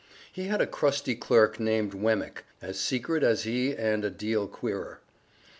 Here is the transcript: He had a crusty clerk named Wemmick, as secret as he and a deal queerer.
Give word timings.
He 0.33 0.45
had 0.47 0.61
a 0.61 0.65
crusty 0.65 1.13
clerk 1.13 1.59
named 1.59 1.93
Wemmick, 1.93 2.43
as 2.59 2.79
secret 2.79 3.21
as 3.21 3.43
he 3.43 3.75
and 3.75 4.03
a 4.03 4.09
deal 4.09 4.47
queerer. 4.47 4.99